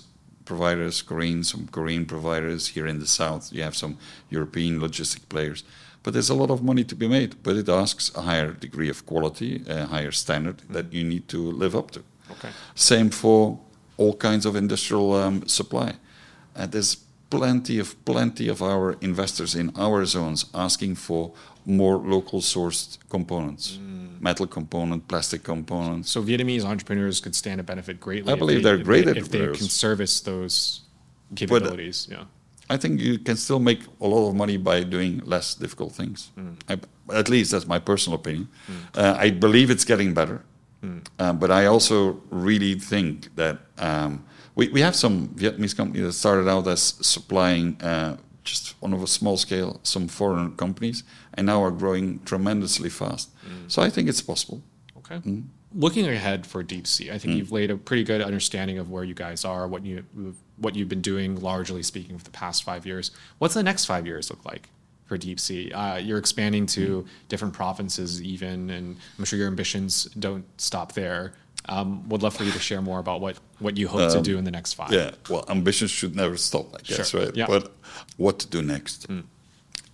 [0.45, 2.69] providers, Korean, some Korean providers.
[2.77, 3.95] Here in the south, you have some
[4.31, 5.65] European logistic players.
[6.03, 8.91] But there's a lot of money to be made, but it asks a higher degree
[8.91, 12.01] of quality, a higher standard that you need to live up to.
[12.35, 12.51] Okay.
[12.75, 13.59] Same for
[13.97, 15.91] all kinds of industrial um, supply.
[16.57, 16.97] Uh, there's
[17.31, 21.33] plenty of plenty of our investors in our zones asking for
[21.65, 23.79] more local sourced components,
[24.21, 26.11] metal component, plastic components.
[26.11, 28.33] So Vietnamese entrepreneurs could stand to benefit greatly.
[28.33, 30.81] I believe they- they're great they, if they can service those
[31.35, 32.09] capabilities.
[32.11, 32.25] yeah.
[32.71, 36.31] I think you can still make a lot of money by doing less difficult things.
[36.69, 36.79] I,
[37.13, 38.49] at least that's my personal opinion.
[38.95, 40.41] Uh, I believe it's getting better,
[41.19, 44.25] Uh, but I also really think that um,
[44.57, 49.07] we, we have some Vietnamese companies that started out as supplying uh, just on a
[49.07, 53.31] small scale some foreign companies, and now are growing tremendously fast.
[53.69, 54.63] So I think it's possible.
[54.99, 55.21] Okay.
[55.75, 57.21] Looking ahead for DEEP C, I Mm.
[57.21, 60.05] think you've laid a pretty good understanding of where you guys are, what you
[60.59, 63.11] what you've been doing, largely speaking, for the past five years.
[63.39, 64.69] What's the next five years look like
[65.07, 65.73] for DEEP C?
[65.73, 67.29] Uh, you're expanding to Mm.
[67.29, 71.33] different provinces, even, and I'm sure your ambitions don't stop there.
[71.69, 74.37] Um, would love for you to share more about what what you hope to do
[74.39, 74.89] in the next five.
[74.91, 77.37] Um, Yeah, well, ambitions should never stop, I guess, Sure, right?
[77.37, 77.47] yeah.
[77.47, 77.71] But
[78.17, 79.07] what to do next?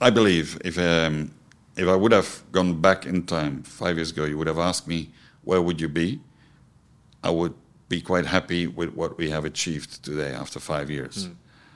[0.00, 1.30] I believe if um,
[1.76, 4.88] if I would have gone back in time five years ago, you would have asked
[4.88, 5.10] me,
[5.44, 6.20] where would you be?
[7.22, 7.54] I would
[7.88, 11.28] be quite happy with what we have achieved today after five years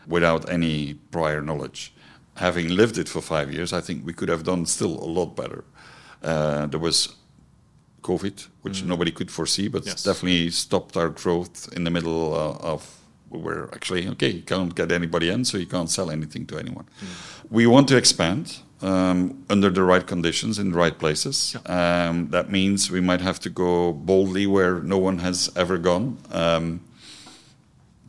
[0.06, 1.92] without any prior knowledge.
[2.36, 5.36] Having lived it for five years, I think we could have done still a lot
[5.36, 5.64] better.
[6.22, 7.14] Uh, there was
[8.02, 10.02] COVID, which nobody could foresee, but Yes.
[10.02, 12.98] definitely stopped our growth in the middle uh, of
[13.30, 14.28] we were actually okay.
[14.28, 16.84] You can't get anybody in, so you can't sell anything to anyone.
[17.50, 21.56] We want to expand um, under the right conditions in the right places.
[21.66, 26.18] Um, that means we might have to go boldly where no one has ever gone.
[26.30, 26.80] Um,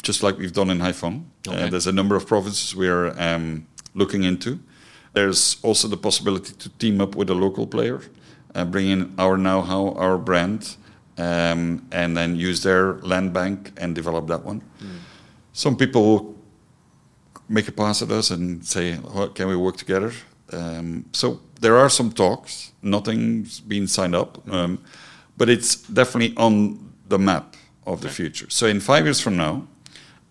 [0.01, 1.23] just like we've done in Haiphong.
[1.47, 1.63] Okay.
[1.63, 4.59] Uh, there's a number of provinces we're um, looking into.
[5.13, 8.01] There's also the possibility to team up with a local player,
[8.55, 10.75] uh, bring in our know-how, our brand,
[11.17, 14.61] um, and then use their land bank and develop that one.
[15.53, 16.35] Some people
[17.47, 20.11] make a pass at us and say, oh, "Can we work together?"
[20.51, 22.71] Um, so there are some talks.
[22.81, 24.83] Nothing's been signed up, um,
[25.37, 28.49] but it's definitely on the map of the future.
[28.49, 29.67] So in five years from now,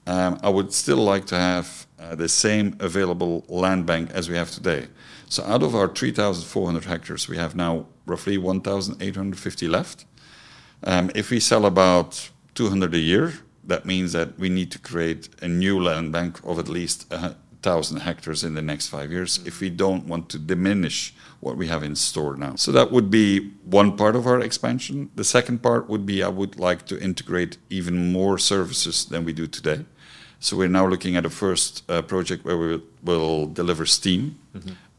[0.06, 4.36] um, I would still like to have uh, the same available land bank as we
[4.36, 4.88] have today.
[5.28, 10.04] So out of our 3,400 hectares, we have now roughly 1,850 left.
[10.84, 13.34] Um, if we sell about 200 a year,
[13.64, 17.12] that means that we need to create a new land bank of at least
[17.62, 21.68] thousand hectares in the next five years if we don't want to diminish what we
[21.68, 22.54] have in store now.
[22.56, 25.10] So that would be one part of our expansion.
[25.14, 29.32] The second part would be I would like to integrate even more services than we
[29.32, 29.84] do today.
[30.40, 34.38] So we're now looking at a first uh, project where we will deliver steam.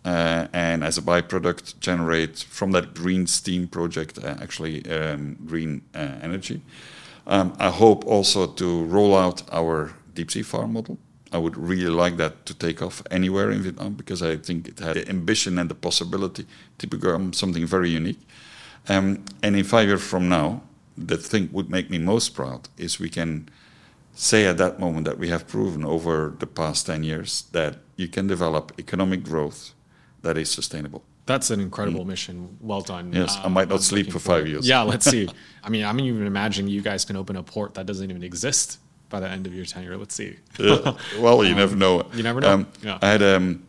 [0.05, 5.81] Uh, and as a byproduct, generate from that green steam project uh, actually um, green
[5.95, 6.61] uh, energy.
[7.25, 10.97] Um, I hope also to roll out our DEEP C farm model.
[11.31, 14.79] I would really like that to take off anywhere in Vietnam because I think it
[14.79, 16.45] has the ambition and the possibility
[16.77, 18.19] to become something very unique.
[18.89, 20.61] Um, and in five years from now,
[20.97, 23.49] the thing would make me most proud is we can
[24.13, 28.07] say at that moment that we have proven over the past 10 years that you
[28.07, 29.73] can develop economic growth
[30.23, 31.03] that is sustainable.
[31.25, 32.57] That's an incredible mission.
[32.59, 33.11] Well done.
[33.11, 33.15] Mm.
[33.15, 34.67] Yes, I Um, might not I'm sleep for five forward- years.
[34.67, 35.29] Yeah, let's see.
[35.63, 38.79] I mean, I'm even imagining you guys can open a port that doesn't even exist
[39.09, 39.95] by the end of your tenure.
[39.97, 40.35] Let's see.
[40.59, 41.93] Uh, well, you never know.
[42.17, 42.53] you never know.
[42.53, 42.97] Um, Yeah.
[43.01, 43.63] I had um,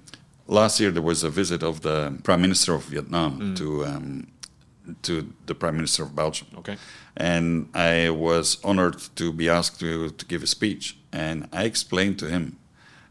[0.46, 4.26] last year there was a visit of the Prime Minister of Vietnam to um,
[5.02, 5.12] to
[5.46, 6.48] the Prime Minister of Belgium.
[6.58, 6.76] Okay.
[7.16, 10.96] And I was honored to be asked to, to give a speech.
[11.12, 12.56] And I explained to him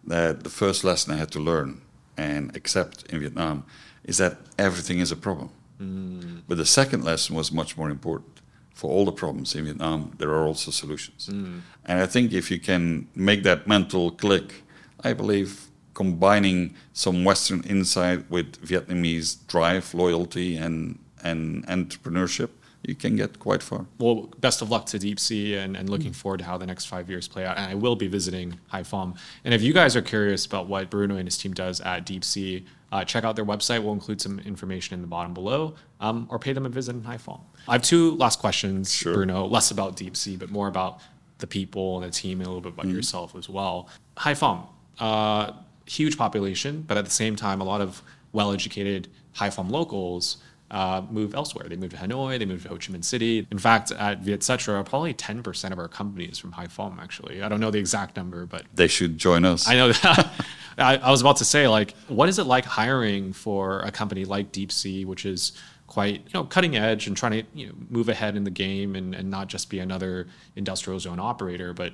[0.07, 1.81] that the first lesson I had to learn
[2.17, 3.65] and accept in Vietnam
[4.03, 5.49] is that everything is a problem.
[5.79, 6.41] Mm.
[6.47, 8.41] But the second lesson was much more important.
[8.73, 11.29] For all the problems in Vietnam, there are also solutions.
[11.31, 11.61] Mm.
[11.85, 14.63] And I think if you can make that mental click,
[15.03, 22.49] I believe combining some Western insight with Vietnamese drive, loyalty, and, and entrepreneurship,
[22.83, 23.85] you can get quite far.
[23.97, 26.85] Well, best of luck to DEEP C and, and looking forward to how the next
[26.85, 27.57] five years play out.
[27.57, 29.17] And I will be visiting Haiphong.
[29.45, 32.23] And if you guys are curious about what Bruno and his team does at DEEP
[32.25, 33.81] C, uh, check out their website.
[33.81, 37.01] We'll include some information in the bottom below um, or pay them a visit in
[37.03, 37.41] Haiphong.
[37.67, 39.13] I have two last questions, Sure.
[39.13, 40.99] Bruno, less about DEEP C, but more about
[41.39, 43.89] the people and the team and a little bit about yourself as well.
[44.17, 44.67] Haiphong,
[44.99, 45.53] uh,
[45.85, 48.01] huge population, but at the same time, a lot of
[48.33, 50.37] well educated Haiphong locals
[50.73, 51.69] uh, move elsewhere.
[51.69, 53.47] They move to Hanoi, they move to Ho Chi Minh City.
[53.51, 57.43] In fact, at Vietcetera, probably 10% of our company is from Haiphong, actually.
[57.43, 59.67] I don't know the exact number, but They should join us.
[59.67, 60.33] I know that.
[60.79, 64.25] I, I was about to say, like, what is it like hiring for a company
[64.25, 65.51] like DEEP C, which is
[65.85, 68.95] quite, you know, cutting edge and trying to, you know, move ahead in the game
[68.95, 71.93] and, and not just be another industrial zone operator, but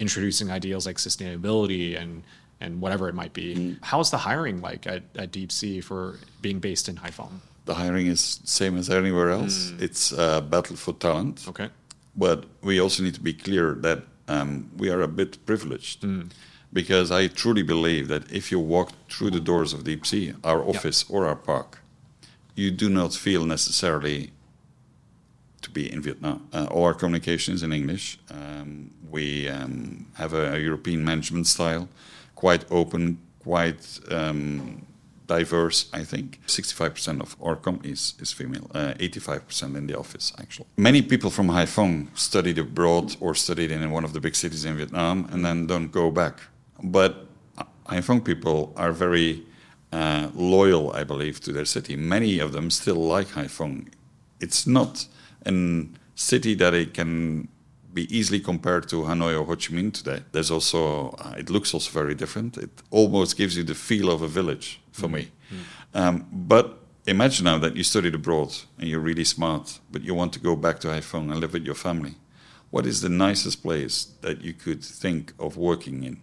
[0.00, 2.24] introducing ideals like sustainability and
[2.60, 3.76] and whatever it might be.
[3.82, 7.40] How's the hiring like at, at DEEP C for being based in Haiphong?
[7.66, 9.72] the hiring is same as anywhere else.
[9.78, 11.44] It's a battle for talent.
[11.48, 11.68] Okay.
[12.16, 16.04] But we also need to be clear that um, we are a bit privileged
[16.72, 20.62] because I truly believe that if you walk through the doors of DEEP C, our
[20.62, 21.80] office or our park,
[22.54, 24.30] you do not feel necessarily
[25.62, 26.48] to be in Vietnam.
[26.52, 28.18] Uh, all our communication is in English.
[28.30, 31.88] Um, we um, have a, a European management style,
[32.46, 34.86] quite open, quite um,
[35.26, 36.26] diverse, I think.
[36.46, 40.68] 65% of our companies is female, uh, 85% in the office, actually.
[40.76, 44.76] Many people from Haiphong studied abroad or studied in one of the big cities in
[44.76, 46.36] Vietnam and then don't go back.
[46.82, 47.12] But
[47.92, 49.42] Haiphong people are very
[49.92, 51.96] uh, loyal, I believe, to their city.
[51.96, 53.88] Many of them still like Haiphong.
[54.40, 55.06] It's not
[55.46, 55.52] a
[56.14, 57.48] city that it can
[58.00, 60.20] be easily compared to Hanoi or Ho Chi Minh today.
[60.32, 60.80] There's also,
[61.24, 62.50] uh, it looks also very different.
[62.66, 64.66] It almost gives you the feel of a village
[65.00, 65.22] for me.
[66.00, 66.14] Um,
[66.50, 66.64] but
[67.06, 70.54] imagine now that you studied abroad and you're really smart, but you want to go
[70.56, 72.14] back to Haiphong and live with your family.
[72.74, 76.16] What is the nicest place that you could think of working in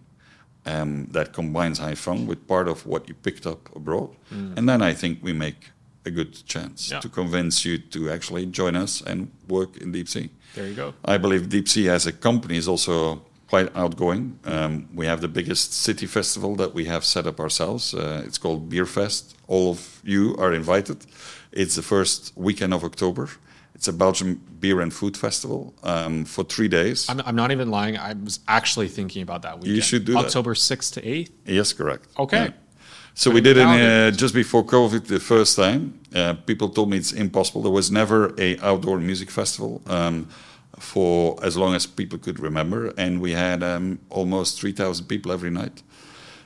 [0.72, 4.10] um, that combines Haiphong with part of what you picked up abroad?
[4.56, 5.60] And then I think we make
[6.06, 7.00] a good chance Yeah.
[7.00, 10.30] to convince you to actually join us and work in DEEP C.
[10.54, 10.94] There you go.
[11.04, 14.38] I believe DEEP C as a company is also quite outgoing.
[14.44, 17.94] Um, we have the biggest city festival that we have set up ourselves.
[17.94, 19.36] Uh, it's called Beer Fest.
[19.48, 21.06] All of you are invited.
[21.52, 23.28] It's the first weekend of October.
[23.74, 27.08] It's a Belgian beer and food festival um, for three days.
[27.08, 27.96] I'm, I'm not even lying.
[27.98, 29.76] I was actually thinking about that weekend.
[29.76, 30.26] You should do that.
[30.26, 31.30] October 6th to 8th.
[31.46, 32.06] Yes, correct.
[32.18, 32.44] Okay.
[32.44, 32.50] Yeah.
[33.14, 36.00] So we did it uh, just before COVID the first time.
[36.12, 37.62] Uh, people told me it's impossible.
[37.62, 40.28] There was never a outdoor music festival um,
[40.80, 45.50] for as long as people could remember, and we had um, almost 3,000 people every
[45.50, 45.82] night.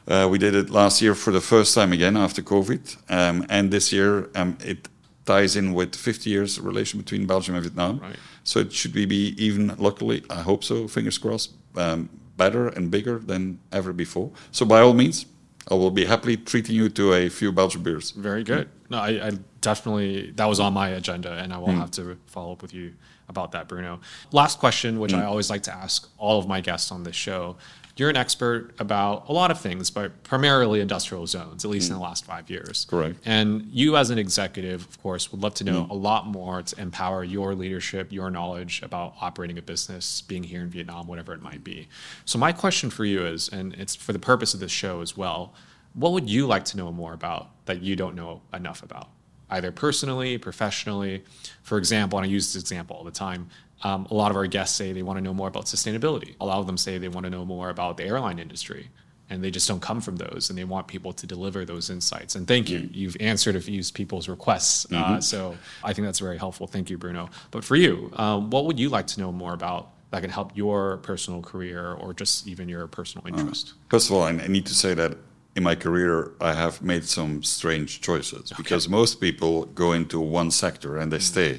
[0.06, 3.70] Uh, we did it last year for the first time again after COVID, um, and
[3.70, 4.88] this year um, it
[5.24, 7.98] ties in with 50 years relation between Belgium and Vietnam.
[7.98, 8.16] Right.
[8.44, 12.90] So it should be be even, luckily, I hope so, fingers crossed, um, better and
[12.90, 14.30] bigger than ever before.
[14.52, 15.26] So by all means,
[15.70, 18.10] I will be happily treating you to a few Belgian beers.
[18.12, 18.68] Very good.
[18.88, 21.80] No, I, I definitely that was on my agenda, and I will Hmm.
[21.80, 22.94] have to follow up with you
[23.28, 24.00] about that, Bruno.
[24.32, 25.18] Last question, which Hmm.
[25.18, 27.56] I always like to ask all of my guests on this show.
[27.96, 31.96] You're an expert about a lot of things, but primarily industrial zones, at least in
[31.96, 32.84] the last five years.
[32.84, 32.90] Hmm.
[32.96, 33.24] Correct.
[33.24, 33.30] Hmm.
[33.30, 36.80] And you, as an executive, of course, would love to know a lot more to
[36.80, 41.42] empower your leadership, your knowledge about operating a business, being here in Vietnam, whatever it
[41.42, 41.88] might be.
[42.24, 45.16] So, my question for you is, and it's for the purpose of this show as
[45.16, 45.52] well,
[45.94, 49.08] what would you like to know more about that you don't know enough about,
[49.50, 51.24] either personally, professionally?
[51.62, 53.48] For example, and I use this example all the time.
[53.84, 56.34] Um, a lot of our guests say they want to know more about sustainability.
[56.40, 58.90] A lot of them say they want to know more about the airline industry
[59.30, 62.34] and they just don't come from those and they want people to deliver those insights
[62.34, 66.38] and thank you you've answered a few people's requests uh, so i think that's very
[66.38, 69.52] helpful thank you bruno but for you um, what would you like to know more
[69.52, 74.16] about that can help your personal career or just even your personal interest First of
[74.16, 75.16] all, I need to say that
[75.58, 80.50] in my career, I have made some strange choices because most people go into one
[80.50, 81.52] sector and they stay.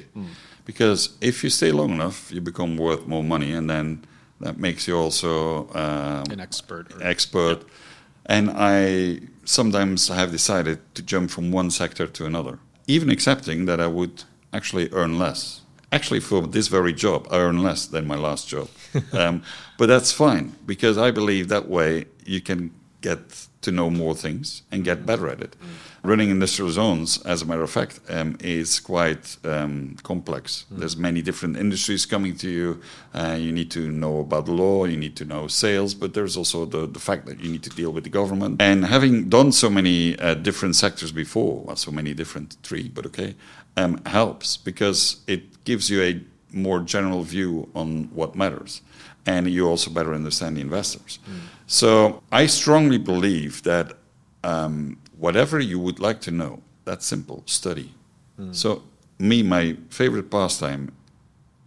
[0.64, 4.04] Because if you stay long enough, you become worth more money, and then
[4.40, 7.58] that makes you also um, an expert or, expert.
[8.26, 13.80] And I sometimes have decided to jump from one sector to another, even accepting that
[13.80, 15.40] I would actually earn less.
[15.92, 18.68] Actually, for this very job, I earn less than my last job.
[19.12, 19.42] um,
[19.76, 24.62] but that's fine because I believe that way you can get to know more things
[24.70, 25.56] and get better at it.
[26.02, 30.64] Running industrial zones, as a matter of fact, um, is quite um, complex.
[30.70, 32.80] There's many different industries coming to you.
[33.12, 36.38] Uh, you need to know about the law, you need to know sales, but there's
[36.38, 38.62] also the, the fact that you need to deal with the government.
[38.62, 43.04] And having done so many uh, different sectors before, well, so many different, three, but
[43.06, 43.34] okay,
[43.76, 46.20] um, helps because it gives you a
[46.52, 48.80] more general view on what matters.
[49.26, 51.18] And you also better understand the investors.
[51.66, 53.92] So I strongly believe that
[54.42, 57.92] um, whatever you would like to know, that's simple, study.
[58.52, 58.82] So
[59.18, 60.92] me, my favorite pastime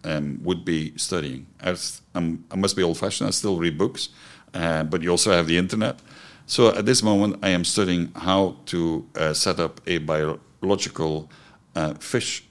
[0.03, 1.45] um, would be studying.
[1.59, 3.27] As I'm, I must be old-fashioned.
[3.27, 4.09] I still read books,
[4.53, 5.99] uh, but you also have the internet.
[6.47, 11.29] So at this moment, I am studying how to uh, set up a biological
[11.75, 12.43] uh, fish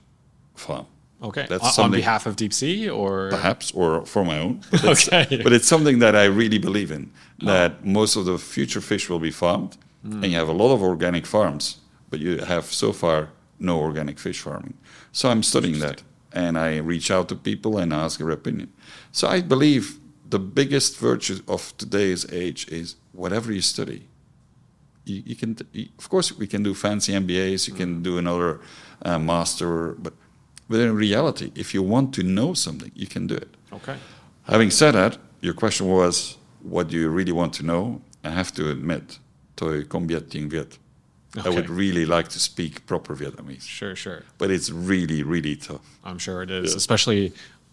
[0.55, 0.87] farm.
[1.23, 4.61] Okay That's on, on behalf of DEEP C or perhaps, or for my own.
[4.71, 5.41] But it's, Okay.
[5.45, 7.11] but it's something that I really believe in.
[7.45, 10.81] That most of the future fish will be farmed, and you have a lot of
[10.83, 11.79] organic farms,
[12.11, 14.75] but you have so far no organic fish farming.
[15.13, 18.69] So I'm studying that, and I reach out to people and ask their opinion.
[19.13, 19.99] So I believe
[20.31, 24.09] the biggest virtue of today's age is whatever you study.
[25.05, 27.69] You, you can, you, of course, we can do fancy MBAs.
[27.69, 28.61] You can do another
[29.05, 30.15] uh, master, but
[30.73, 33.49] but in reality, if you want to know something, you can do it.
[33.73, 33.97] okay
[34.45, 38.01] Having said that, your question was, what do you really want to know?
[38.25, 39.19] I have to admit,
[39.57, 40.79] tôi không biết tiếng Việt.
[41.45, 45.81] I would really like to speak proper Vietnamese, sure sure but it's really, really tough.
[46.05, 46.77] i'm sure it is Yeah.
[46.77, 47.33] especially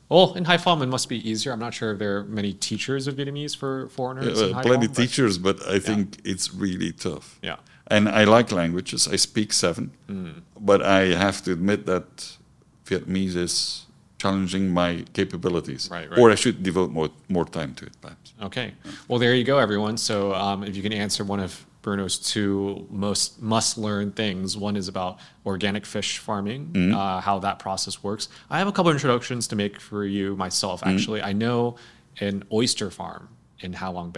[0.09, 3.07] well in haiphong it must be easier i'm not sure if there are many teachers
[3.07, 7.37] of vietnamese for foreigners in Haiphong, plenty but- teachers, but I think it's really tough.
[7.41, 7.57] yeah
[7.91, 9.07] And I like languages.
[9.13, 10.33] I speak seven, Mm.
[10.69, 12.37] but I have to admit that
[12.89, 13.85] Vietnamese is
[14.17, 16.19] challenging my capabilities, Right, right.
[16.19, 18.33] or I should devote more more time to it, perhaps.
[18.41, 18.73] Okay.
[19.07, 19.95] Well, there you go, everyone.
[19.97, 24.87] So, um, if you can answer one of Bruno's two most must-learn things, one is
[24.89, 28.27] about organic fish farming, uh, how that process works.
[28.49, 30.81] I have a couple introductions to make for you myself.
[30.85, 31.75] Actually, I know
[32.19, 33.29] an oyster farm
[33.61, 34.11] in Ha Long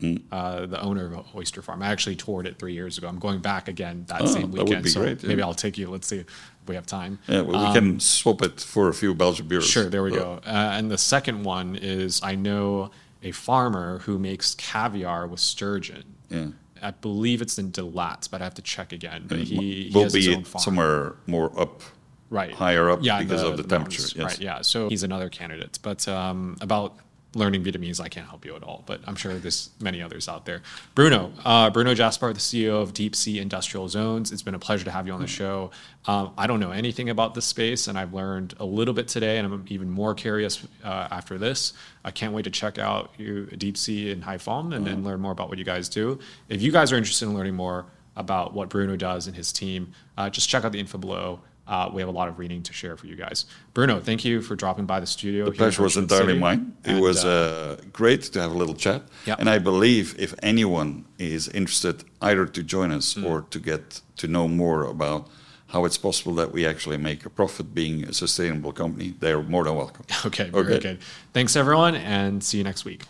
[0.00, 0.18] Bay.
[0.30, 1.82] uh, the owner of Oyster Farm.
[1.82, 3.08] I actually toured it three years ago.
[3.08, 4.84] I'm going back again that Oh, same that would weekend.
[4.84, 5.28] be so great, yeah.
[5.28, 5.88] maybe I'll take you.
[5.90, 6.26] Let's see if
[6.66, 7.18] we have time.
[7.28, 9.64] Yeah, well, we can swap it for a few Belgian beers.
[9.64, 10.40] Um, Sure, there we go.
[10.46, 12.90] Uh, and the second one is I know
[13.22, 16.04] a farmer who makes caviar with sturgeon.
[16.28, 16.46] Yeah.
[16.82, 19.24] I believe it's in Dalat, but I have to check again.
[19.26, 21.80] But he, he will be somewhere more up,
[22.28, 24.02] right higher up yeah, because of the, temperature.
[24.02, 24.16] Yes.
[24.18, 24.60] Right, yeah.
[24.60, 25.78] So he's another candidate.
[25.82, 26.96] But um, about
[27.36, 28.82] learning Vietnamese, I can't help you at all.
[28.86, 30.62] But I'm sure there's many others out there.
[30.94, 34.32] Bruno, uh, Bruno Jaspaert, the CEO of DEEP C Industrial Zones.
[34.32, 35.70] It's been a pleasure to have you on the show.
[36.06, 39.38] Um, I don't know anything about this space, and I've learned a little bit today,
[39.38, 41.72] and I'm even more curious uh, after this.
[42.04, 45.32] I can't wait to check out you, DEEP C and Haiphong and, then learn more
[45.32, 46.18] about what you guys do.
[46.48, 49.92] If you guys are interested in learning more about what Bruno does and his team,
[50.16, 51.40] uh, just check out the info below.
[51.68, 53.44] Uh, we have a lot of reading to share for you guys.
[53.74, 55.44] Bruno, thank you for dropping by the studio.
[55.46, 56.76] The pleasure was entirely mine.
[56.84, 59.02] It And, was uh, uh, great to have a little chat.
[59.26, 59.34] Yeah.
[59.38, 63.24] And I believe if anyone is interested either to join us Mm.
[63.26, 65.28] or to get to know more about
[65.68, 69.64] how it's possible that we actually make a profit being a sustainable company, they're more
[69.64, 70.04] than welcome.
[70.26, 70.78] Okay, very Okay.
[70.80, 70.98] good.
[71.32, 73.02] Thanks, everyone, and see you next week.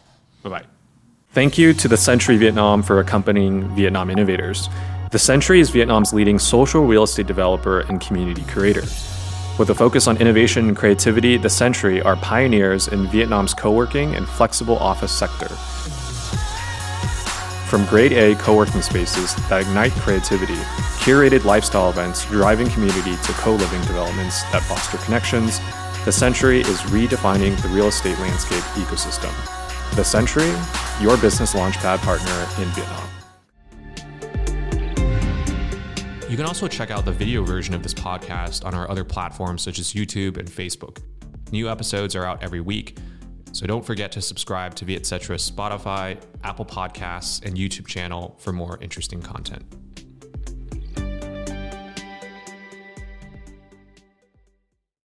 [0.42, 0.64] Bye bye.
[1.32, 4.70] Thank you to the Sentry Vietnam for accompanying Vietnam Innovators.
[5.10, 8.82] The Sentry is Vietnam's leading social real estate developer and community creator.
[9.56, 14.16] With a focus on innovation and creativity, the Sentry are pioneers in Vietnam's co working
[14.16, 15.46] and flexible office sector.
[17.68, 20.56] From grade A co working spaces that ignite creativity,
[20.98, 25.60] curated lifestyle events driving community to co living developments that foster connections,
[26.04, 29.32] the Sentry is redefining the real estate landscape ecosystem.
[29.94, 30.52] The Sentry,
[31.00, 33.05] your business launchpad partner in Vietnam.
[36.28, 39.62] You can also check out the video version of this podcast on our other platforms
[39.62, 40.98] such as YouTube and Facebook.
[41.52, 42.98] New episodes are out every week,
[43.52, 48.76] so don't forget to subscribe to Vietcetera's Spotify, Apple Podcasts, and YouTube channel for more
[48.80, 49.62] interesting content.